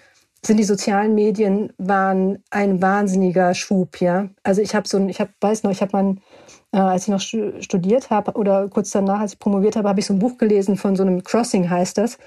[0.45, 4.29] sind die sozialen Medien waren ein wahnsinniger Schub, ja.
[4.43, 6.17] Also ich habe so ein, ich habe, weiß noch, ich habe mal,
[6.73, 10.07] äh, als ich noch studiert habe oder kurz danach, als ich promoviert habe, habe ich
[10.07, 12.19] so ein Buch gelesen von so einem Crossing heißt das,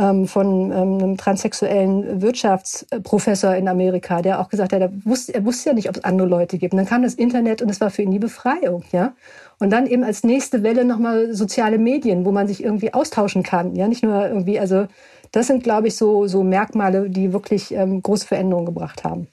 [0.00, 5.44] ähm, von ähm, einem transsexuellen Wirtschaftsprofessor in Amerika, der auch gesagt hat, er wusste, er
[5.44, 6.72] wusste ja nicht, ob es andere Leute gibt.
[6.72, 9.12] Und dann kam das Internet und es war für ihn die Befreiung, ja.
[9.58, 13.76] Und dann eben als nächste Welle nochmal soziale Medien, wo man sich irgendwie austauschen kann,
[13.76, 14.86] ja, nicht nur irgendwie, also
[15.32, 19.28] das sind, glaube ich, so, so Merkmale, die wirklich ähm, große Veränderungen gebracht haben.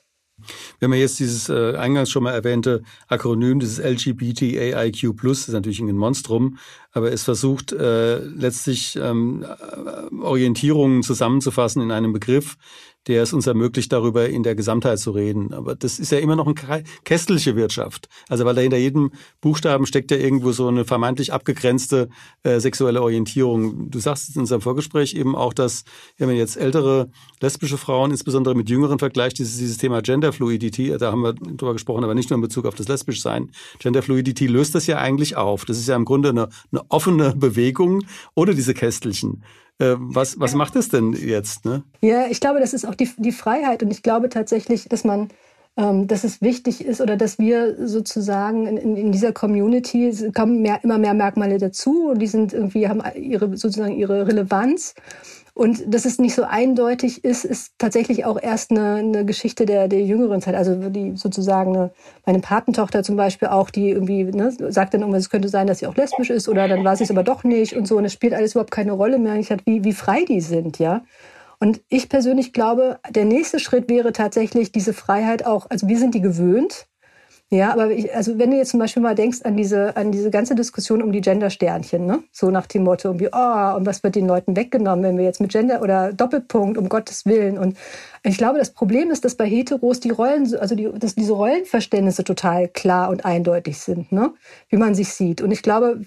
[0.79, 5.97] Wenn man jetzt dieses äh, eingangs schon mal erwähnte Akronym, dieses LGBTAIQ+, ist natürlich ein
[5.97, 6.57] Monstrum,
[6.91, 12.57] aber es versucht äh, letztlich ähm, äh, Orientierungen zusammenzufassen in einem Begriff,
[13.07, 15.53] der es uns ermöglicht, darüber in der Gesamtheit zu reden.
[15.53, 18.09] Aber das ist ja immer noch eine kästliche Wirtschaft.
[18.27, 22.09] Also weil da hinter jedem Buchstaben steckt ja irgendwo so eine vermeintlich abgegrenzte
[22.43, 23.89] äh, sexuelle Orientierung.
[23.89, 25.83] Du sagst in unserem Vorgespräch eben auch, dass
[26.17, 27.09] wenn man jetzt ältere
[27.41, 32.03] lesbische Frauen, insbesondere mit jüngeren vergleicht, dieses, dieses Thema Genderfluidity, da haben wir drüber gesprochen,
[32.03, 33.51] aber nicht nur in Bezug auf das Lesbischsein.
[33.79, 35.65] Genderfluidity löst das ja eigentlich auf.
[35.65, 38.03] Das ist ja im Grunde eine, eine offene Bewegung
[38.35, 39.43] ohne diese Kästelchen.
[39.79, 41.65] Äh, was, was macht es denn jetzt?
[41.65, 41.83] Ne?
[42.01, 43.83] Ja, ich glaube, das ist auch die, die Freiheit.
[43.83, 45.29] Und ich glaube tatsächlich, dass man
[45.77, 50.63] ähm, dass es wichtig ist oder dass wir sozusagen in, in, in dieser Community kommen
[50.63, 54.95] mehr, immer mehr Merkmale dazu und die sind irgendwie haben ihre sozusagen ihre Relevanz
[55.57, 59.87] und dass es nicht so eindeutig ist, ist tatsächlich auch erst eine, eine Geschichte der,
[59.87, 60.53] der jüngeren Zeit.
[60.53, 61.91] Also die sozusagen eine,
[62.27, 65.79] meine Patentochter zum Beispiel auch, die irgendwie ne, sagt dann irgendwas, es könnte sein, dass
[65.79, 67.97] sie auch lesbisch ist oder dann war sie es aber doch nicht und so.
[67.97, 69.33] Und es spielt alles überhaupt keine Rolle mehr.
[69.37, 71.01] Ich hatte, wie, wie frei die sind, ja.
[71.59, 76.13] Und ich persönlich glaube, der nächste Schritt wäre tatsächlich diese Freiheit auch, also wir sind
[76.13, 76.85] die gewöhnt,
[77.49, 80.29] ja, aber ich, also wenn du jetzt zum Beispiel mal denkst an diese, an diese
[80.29, 82.21] ganze Diskussion um die Gender-Sternchen, ne?
[82.33, 85.39] So nach dem Motto, irgendwie, oh, und was wird den Leuten weggenommen, wenn wir jetzt
[85.39, 87.57] mit Gender oder Doppelpunkt, um Gottes Willen.
[87.57, 87.77] Und
[88.23, 92.25] ich glaube, das Problem ist, dass bei Heteros die Rollen, also die, dass diese Rollenverständnisse
[92.25, 94.33] total klar und eindeutig sind, ne?
[94.67, 95.41] Wie man sich sieht.
[95.41, 96.01] Und ich glaube,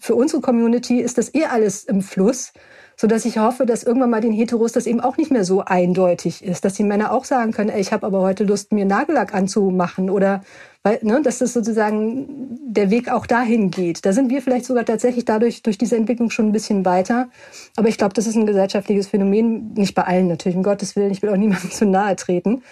[0.00, 2.54] für unsere Community ist das eh alles im Fluss
[2.98, 5.62] so dass ich hoffe, dass irgendwann mal den Heteros das eben auch nicht mehr so
[5.62, 8.86] eindeutig ist, dass die Männer auch sagen können, ey, ich habe aber heute Lust, mir
[8.86, 10.42] Nagellack anzumachen oder
[10.82, 14.06] weil, ne, dass das sozusagen der Weg auch dahin geht.
[14.06, 17.28] Da sind wir vielleicht sogar tatsächlich dadurch durch diese Entwicklung schon ein bisschen weiter.
[17.76, 21.10] Aber ich glaube, das ist ein gesellschaftliches Phänomen, nicht bei allen natürlich, um Gottes Willen,
[21.10, 22.62] ich will auch niemandem zu nahe treten.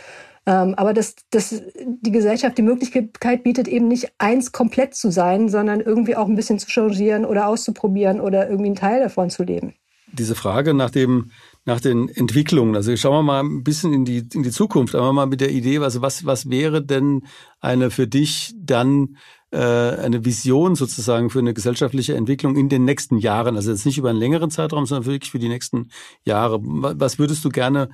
[0.46, 5.48] Ähm, aber dass, dass die Gesellschaft die Möglichkeit bietet, eben nicht eins komplett zu sein,
[5.48, 9.42] sondern irgendwie auch ein bisschen zu changieren oder auszuprobieren oder irgendwie einen Teil davon zu
[9.42, 9.74] leben
[10.14, 11.30] diese Frage nach dem
[11.64, 12.76] nach den Entwicklungen.
[12.76, 15.50] Also schauen wir mal ein bisschen in die in die Zukunft, aber mal mit der
[15.50, 17.22] Idee, also was was wäre denn
[17.60, 19.16] eine für dich dann
[19.50, 23.56] äh, eine Vision sozusagen für eine gesellschaftliche Entwicklung in den nächsten Jahren?
[23.56, 25.90] Also jetzt nicht über einen längeren Zeitraum, sondern wirklich für die nächsten
[26.24, 26.60] Jahre.
[26.62, 27.88] Was würdest du gerne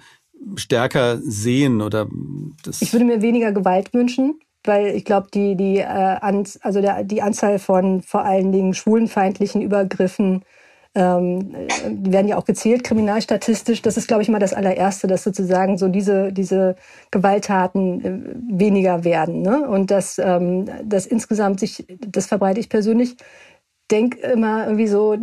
[0.56, 2.09] stärker sehen oder?
[2.64, 6.18] Das ich würde mir weniger Gewalt wünschen weil ich glaube, die, die, äh,
[6.61, 10.44] also die Anzahl von vor allen Dingen schwulenfeindlichen Übergriffen
[10.94, 11.55] ähm,
[11.87, 13.83] werden ja auch gezählt kriminalstatistisch.
[13.83, 16.76] Das ist, glaube ich, mal das allererste, dass sozusagen so diese, diese
[17.11, 19.42] Gewalttaten äh, weniger werden.
[19.42, 19.68] Ne?
[19.68, 23.16] Und dass, ähm, dass insgesamt sich, das verbreite ich persönlich,
[23.90, 25.16] denk immer irgendwie so,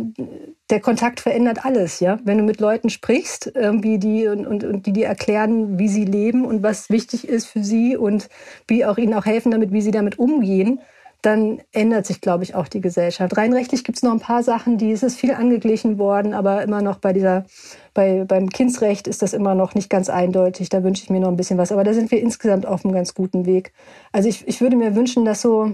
[0.70, 2.18] der Kontakt verändert alles, ja.
[2.24, 6.04] Wenn du mit Leuten sprichst, irgendwie die und, und, und die dir erklären, wie sie
[6.04, 8.28] leben und was wichtig ist für sie und
[8.66, 10.80] wie auch ihnen auch helfen damit, wie sie damit umgehen,
[11.22, 13.36] dann ändert sich, glaube ich, auch die Gesellschaft.
[13.36, 16.62] Rein rechtlich gibt es noch ein paar Sachen, die es ist viel angeglichen worden, aber
[16.62, 17.44] immer noch bei dieser,
[17.92, 20.68] bei, beim Kindsrecht ist das immer noch nicht ganz eindeutig.
[20.68, 21.72] Da wünsche ich mir noch ein bisschen was.
[21.72, 23.72] Aber da sind wir insgesamt auf einem ganz guten Weg.
[24.12, 25.72] Also ich, ich würde mir wünschen, dass so,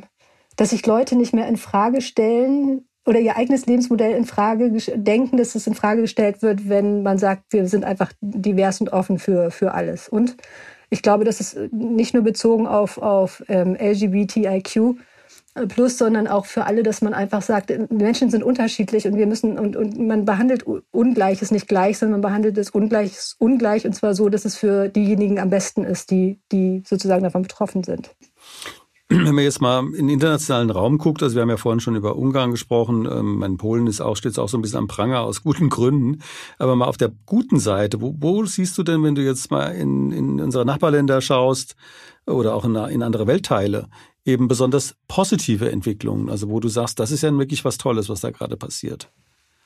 [0.56, 5.36] dass sich Leute nicht mehr in Frage stellen, oder ihr eigenes Lebensmodell in Frage denken,
[5.36, 9.18] dass es in Frage gestellt wird, wenn man sagt, wir sind einfach divers und offen
[9.18, 10.08] für, für alles.
[10.08, 10.36] Und
[10.88, 14.96] ich glaube, das ist nicht nur bezogen auf, auf ähm, LGBTIQ
[15.68, 19.58] plus, sondern auch für alle, dass man einfach sagt, Menschen sind unterschiedlich und wir müssen
[19.58, 24.14] und, und man behandelt Ungleiches nicht gleich, sondern man behandelt es Ungleiches ungleich und zwar
[24.14, 28.10] so, dass es für diejenigen am besten ist, die, die sozusagen davon betroffen sind.
[29.08, 31.94] Wenn man jetzt mal in den internationalen Raum guckt, also wir haben ja vorhin schon
[31.94, 35.20] über Ungarn gesprochen, ähm, mein Polen ist auch, steht auch so ein bisschen am Pranger
[35.20, 36.22] aus guten Gründen,
[36.58, 39.68] aber mal auf der guten Seite, wo, wo siehst du denn, wenn du jetzt mal
[39.68, 41.76] in, in unsere Nachbarländer schaust
[42.26, 43.88] oder auch in, in andere Weltteile,
[44.24, 48.20] eben besonders positive Entwicklungen, also wo du sagst, das ist ja wirklich was Tolles, was
[48.20, 49.10] da gerade passiert?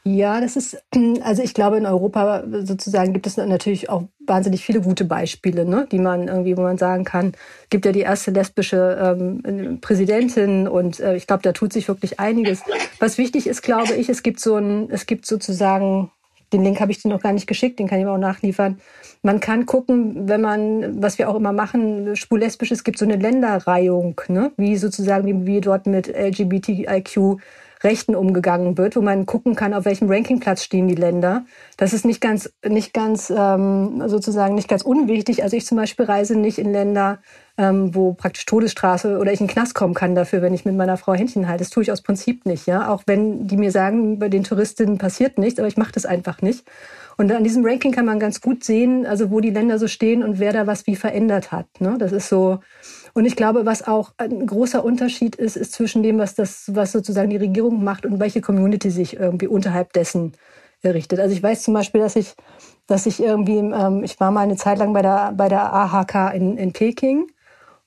[0.04, 0.82] Ja, das ist,
[1.22, 5.86] also ich glaube, in Europa sozusagen gibt es natürlich auch wahnsinnig viele gute Beispiele, ne,
[5.90, 7.32] die man irgendwie, wo man sagen kann,
[7.68, 12.20] gibt ja die erste lesbische ähm, Präsidentin und äh, ich glaube, da tut sich wirklich
[12.20, 12.62] einiges.
[13.00, 16.10] Was wichtig ist, glaube ich, es gibt so ein, es gibt sozusagen,
[16.52, 18.80] den Link habe ich dir noch gar nicht geschickt, den kann ich mir auch nachliefern.
[19.22, 23.16] Man kann gucken, wenn man, was wir auch immer machen, schwul-lesbisch, es gibt so eine
[23.16, 27.38] Länderreihung, ne, wie sozusagen, wie wir dort mit LGBTIQ
[27.82, 31.44] Rechten umgegangen wird, wo man gucken kann, auf welchem Rankingplatz stehen die Länder.
[31.76, 35.42] Das ist nicht ganz, nicht ganz ähm, sozusagen nicht ganz unwichtig.
[35.42, 37.18] Also ich zum Beispiel reise nicht in Länder,
[37.56, 40.76] ähm, wo praktisch Todesstraße oder ich in den Knast kommen kann dafür, wenn ich mit
[40.76, 41.64] meiner Frau Händchen halte.
[41.64, 42.88] Das tue ich aus Prinzip nicht, ja.
[42.88, 46.40] Auch wenn die mir sagen, bei den Touristinnen passiert nichts, aber ich mache das einfach
[46.40, 46.64] nicht.
[47.16, 50.22] Und an diesem Ranking kann man ganz gut sehen, also wo die Länder so stehen
[50.22, 51.66] und wer da was wie verändert hat.
[51.80, 51.96] Ne?
[51.98, 52.60] Das ist so,
[53.18, 56.92] und ich glaube, was auch ein großer Unterschied ist, ist zwischen dem, was das, was
[56.92, 60.34] sozusagen die Regierung macht und welche Community sich irgendwie unterhalb dessen
[60.82, 61.18] errichtet.
[61.18, 62.34] Also ich weiß zum Beispiel, dass ich,
[62.86, 66.32] dass ich irgendwie, ähm, ich war mal eine Zeit lang bei der, bei der AHK
[66.32, 67.26] in, in Peking.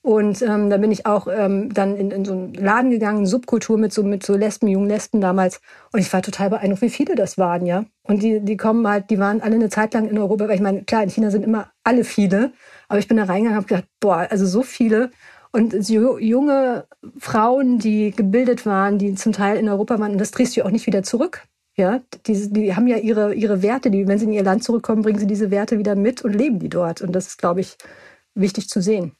[0.02, 3.78] Und ähm, da bin ich auch ähm, dann in, in so einen Laden gegangen, Subkultur
[3.78, 5.60] mit so mit so Lesben, jungen Lesben damals.
[5.92, 7.84] Und ich war total beeindruckt, wie viele das waren, ja.
[8.02, 10.60] Und die, die kommen halt, die waren alle eine Zeit lang in Europa, weil ich
[10.60, 12.52] meine, klar, in China sind immer alle viele.
[12.88, 15.12] Aber ich bin da reingegangen und habe gedacht, boah, also so viele.
[15.52, 16.86] Und so junge
[17.18, 20.70] Frauen, die gebildet waren, die zum Teil in Europa waren, und das drehst du auch
[20.70, 21.44] nicht wieder zurück.
[21.76, 25.02] Ja, die, die haben ja ihre, ihre Werte, die, wenn sie in ihr Land zurückkommen,
[25.02, 27.02] bringen sie diese Werte wieder mit und leben die dort.
[27.02, 27.76] Und das ist, glaube ich,
[28.34, 29.12] wichtig zu sehen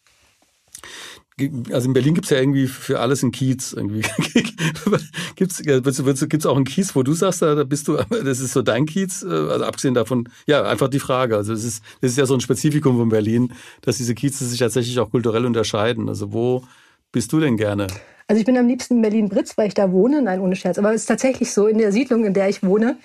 [1.72, 3.72] also in Berlin gibt es ja irgendwie für alles einen Kiez.
[3.72, 4.02] Irgendwie.
[5.36, 8.86] gibt's, gibt's auch einen Kiez, wo du sagst, da bist du, das ist so dein
[8.86, 9.24] Kiez?
[9.24, 11.36] Also abgesehen davon, ja, einfach die Frage.
[11.36, 14.58] Also es ist, das ist ja so ein Spezifikum von Berlin, dass diese Kieze sich
[14.58, 16.08] tatsächlich auch kulturell unterscheiden.
[16.08, 16.64] Also wo
[17.10, 17.86] bist du denn gerne?
[18.28, 20.22] Also ich bin am liebsten in Berlin-Britz, weil ich da wohne.
[20.22, 20.78] Nein, ohne Scherz.
[20.78, 22.96] Aber es ist tatsächlich so, in der Siedlung, in der ich wohne,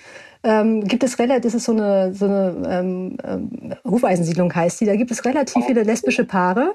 [0.44, 4.86] ähm, gibt es relativ, das ist so eine, so eine ähm, ähm, Hufeisensiedlung heißt die,
[4.86, 6.74] da gibt es relativ viele lesbische Paare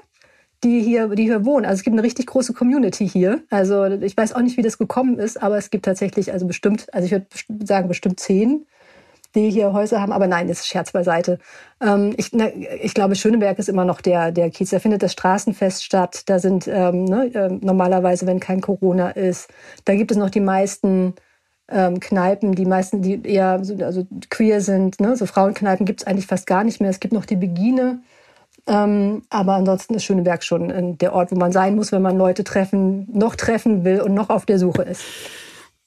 [0.64, 1.66] die hier, die hier wohnen.
[1.66, 3.42] Also es gibt eine richtig große Community hier.
[3.50, 6.92] Also ich weiß auch nicht, wie das gekommen ist, aber es gibt tatsächlich, also bestimmt,
[6.92, 8.66] also ich würde sagen, bestimmt zehn,
[9.34, 10.12] die hier Häuser haben.
[10.12, 11.38] Aber nein, das ist Scherz beiseite.
[11.80, 12.48] Ähm, ich, na,
[12.82, 14.70] ich glaube, Schöneberg ist immer noch der, der Kiez.
[14.70, 16.22] Da findet das Straßenfest statt.
[16.26, 19.48] Da sind ähm, ne, äh, normalerweise, wenn kein Corona ist,
[19.84, 21.14] da gibt es noch die meisten
[21.68, 25.00] ähm, Kneipen, die meisten, die eher so, also queer sind.
[25.00, 25.16] Ne?
[25.16, 26.90] So Frauenkneipen gibt es eigentlich fast gar nicht mehr.
[26.90, 28.00] Es gibt noch die Begine
[28.66, 32.16] ähm, aber ansonsten ist Schöneberg schon äh, der Ort, wo man sein muss, wenn man
[32.16, 35.02] Leute treffen, noch treffen will und noch auf der Suche ist.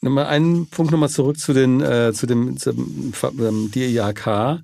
[0.02, 4.60] Nochmal einen Punkt nochmal zurück zu den äh, zu dem, zu dem ähm, DIHK.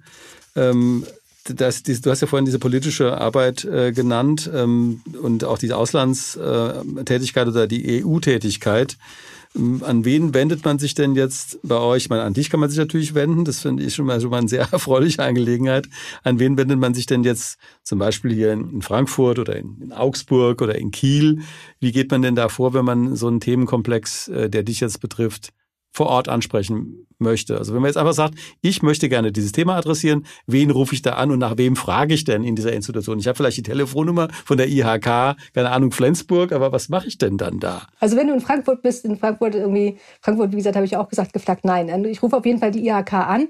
[0.56, 1.06] Ähm,
[1.46, 7.48] das, du hast ja vorhin diese politische Arbeit äh, genannt ähm, und auch die Auslandstätigkeit
[7.48, 8.98] oder die EU-Tätigkeit.
[9.56, 12.04] An wen wendet man sich denn jetzt bei euch?
[12.04, 13.46] Ich meine, an dich kann man sich natürlich wenden.
[13.46, 15.88] Das finde ich schon mal, schon mal eine sehr erfreuliche Angelegenheit.
[16.24, 20.62] An wen wendet man sich denn jetzt zum Beispiel hier in Frankfurt oder in, Augsburg
[20.62, 21.42] oder in Kiel?
[21.80, 25.02] Wie geht man denn da vor, wenn man so einen Themenkomplex, äh, der dich jetzt
[25.02, 25.54] betrifft,
[25.94, 27.58] vor Ort ansprechen möchte.
[27.58, 31.04] Also wenn man jetzt einfach sagt, ich möchte gerne dieses Thema adressieren, wen rufe ich
[31.04, 33.20] da an und nach wem frage ich denn in dieser Institution?
[33.20, 37.20] Ich habe vielleicht die Telefonnummer von der IHK, keine Ahnung, Flensburg, aber was mache ich
[37.20, 37.84] denn dann da?
[38.00, 41.08] Also wenn du in Frankfurt bist, in Frankfurt irgendwie, Frankfurt, wie gesagt, habe ich auch
[41.08, 41.90] gesagt, gefragt, nein.
[41.90, 43.48] Also ich rufe auf jeden Fall die IHK an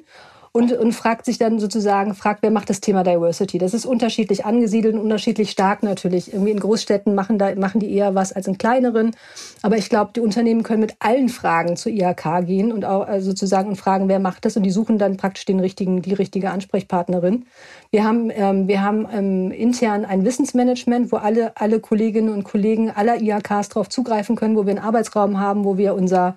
[0.55, 3.57] und, und fragt sich dann sozusagen, fragt, wer macht das Thema Diversity?
[3.57, 6.31] Das ist unterschiedlich angesiedelt und unterschiedlich stark natürlich.
[6.31, 9.15] Irgendwie in Großstädten machen, da, machen die eher was als in kleineren.
[9.63, 13.31] Aber ich glaube, die Unternehmen können mit allen Fragen zur IHK gehen und auch also
[13.31, 14.55] sozusagen und fragen, wer macht das?
[14.55, 17.47] Und die suchen dann praktisch den richtigen, die richtige Ansprechpartnerin.
[17.89, 22.91] Wir haben, ähm, wir haben ähm, intern ein Wissensmanagement, wo alle, alle Kolleginnen und Kollegen
[22.91, 26.35] aller IHKs darauf zugreifen können, wo wir einen Arbeitsraum haben, wo wir unser,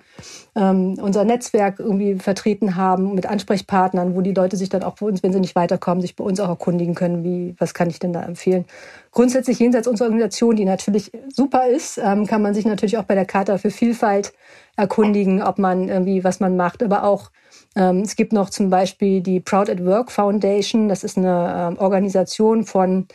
[0.55, 5.05] ähm, unser Netzwerk irgendwie vertreten haben mit Ansprechpartnern, wo die Leute sich dann auch bei
[5.05, 7.99] uns, wenn sie nicht weiterkommen, sich bei uns auch erkundigen können, wie, was kann ich
[7.99, 8.65] denn da empfehlen.
[9.11, 13.15] Grundsätzlich jenseits unserer Organisation, die natürlich super ist, ähm, kann man sich natürlich auch bei
[13.15, 14.33] der Charta für Vielfalt
[14.75, 17.31] erkundigen, ob man irgendwie, was man macht, aber auch
[17.75, 20.89] ähm, es gibt noch zum Beispiel die Proud at Work Foundation.
[20.89, 23.07] Das ist eine ähm, Organisation von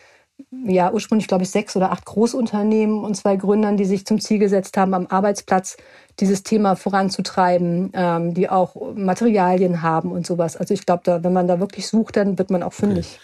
[0.67, 4.39] ja, ursprünglich, glaube ich, sechs oder acht Großunternehmen und zwei Gründern, die sich zum Ziel
[4.39, 5.79] gesetzt haben, am Arbeitsplatz
[6.21, 10.57] dieses Thema voranzutreiben, ähm, die auch Materialien haben und sowas.
[10.57, 13.19] Also ich glaube, wenn man da wirklich sucht, dann wird man auch fündig.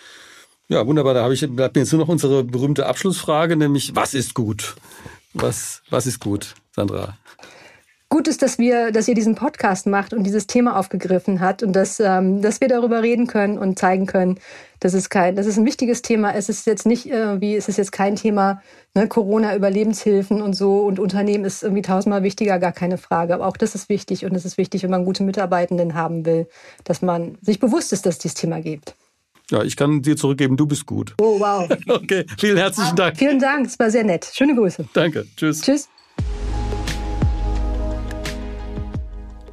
[0.69, 0.75] Okay.
[0.75, 1.15] Ja, wunderbar.
[1.15, 4.77] Da habe ich, bleibt mir jetzt nur noch unsere berühmte Abschlussfrage, nämlich was ist gut?
[5.35, 7.17] Was, was ist gut, Sandra?
[8.09, 11.75] Gut ist, dass wir, dass ihr diesen Podcast macht und dieses Thema aufgegriffen hat und
[11.75, 14.39] dass, ähm, dass wir darüber reden können und zeigen können,
[14.81, 16.49] dass es kein, dass es ein wichtiges Thema ist.
[16.49, 18.63] Es ist jetzt nicht irgendwie, es ist jetzt kein Thema,
[18.95, 23.35] ne, Corona, Überlebenshilfen und so und Unternehmen ist irgendwie tausendmal wichtiger, gar keine Frage.
[23.35, 26.47] Aber auch das ist wichtig und es ist wichtig, wenn man gute Mitarbeitenden haben will,
[26.85, 28.95] dass man sich bewusst ist, dass es dieses Thema gibt.
[29.51, 31.15] Ja, ich kann dir zurückgeben, du bist gut.
[31.21, 31.69] Oh, wow.
[31.89, 33.17] Okay, vielen herzlichen Dank.
[33.17, 34.31] Vielen Dank, es war sehr nett.
[34.33, 34.89] Schöne Grüße.
[34.93, 35.63] Danke, tschüss.
[35.63, 35.89] Tschüss.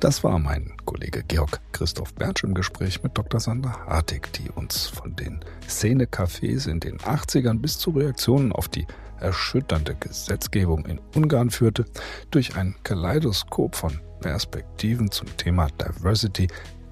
[0.06, 3.40] Das war mein Kollege Georg Christoph Bertsch im Gespräch mit Dr.
[3.40, 8.86] Sandra Hartig, die uns von den Szene-Cafés in den 80ern bis zu Reaktionen auf die
[9.20, 11.86] erschütternde Gesetzgebung in Ungarn führte,
[12.30, 16.50] durch ein Kaleidoskop von Perspektiven zum Thema Diversity,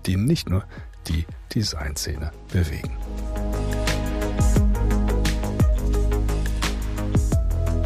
[0.08, 0.63] die nicht nur
[1.08, 2.97] die Designszene bewegen.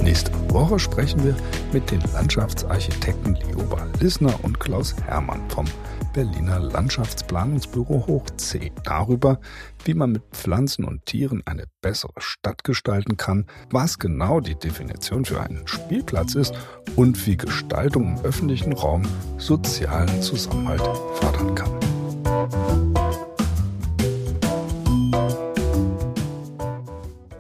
[0.08, 1.36] Nächste Woche sprechen wir
[1.74, 5.66] mit den Landschaftsarchitekten Lioba Lissner und Klaus Hermann vom
[6.14, 9.42] Berliner Landschaftsplanungsbüro Hoch C darüber,
[9.84, 15.26] wie man mit Pflanzen und Tieren eine bessere Stadt gestalten kann, was genau die Definition
[15.26, 16.54] für einen Spielplatz ist
[16.96, 19.02] und wie Gestaltung im öffentlichen Raum
[19.38, 20.90] sozialen Zusammenhalt
[21.20, 22.87] fördern kann.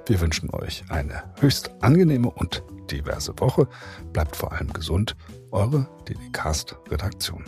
[0.08, 3.68] Wir wünschen euch eine höchst angenehme und diverse Woche.
[4.14, 5.18] Bleibt vor allem gesund.
[5.52, 7.44] Eure DDcast-Redaktion.